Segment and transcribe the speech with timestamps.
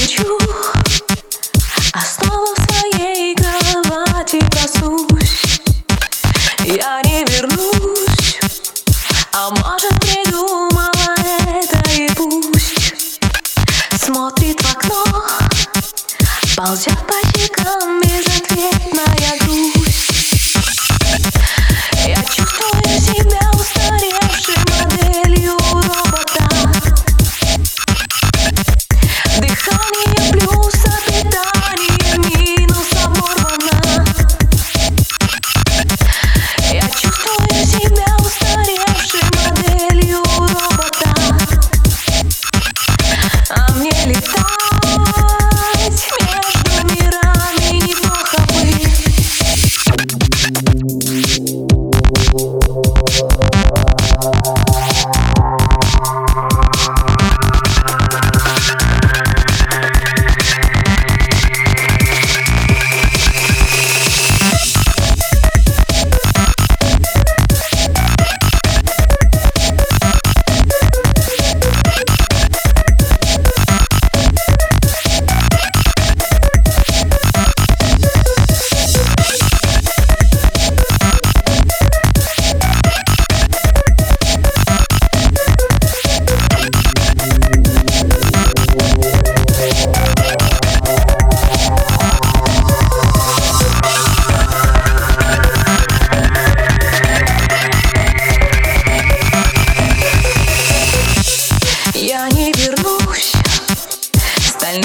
[0.00, 0.38] хочу.
[1.92, 5.60] А Основу своей кровати коснусь
[6.64, 8.38] Я не вернусь.
[9.32, 11.14] А может придумала
[11.46, 13.20] это и пусть.
[13.98, 15.24] Смотрит в окно
[16.56, 17.29] Ползет по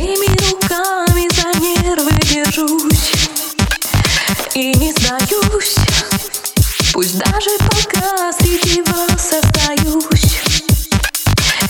[0.00, 3.28] Стальными руками за нервы держусь
[4.54, 5.76] И не сдаюсь.
[6.94, 10.40] Пусть даже пока среди вас остаюсь.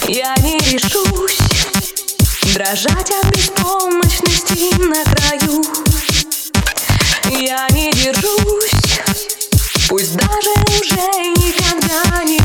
[0.06, 1.38] Я не решусь
[2.54, 5.64] Дрожать от беспомощности на краю.
[7.36, 9.00] Я не держусь
[9.88, 11.02] Пусть даже уже
[11.34, 12.38] никогда не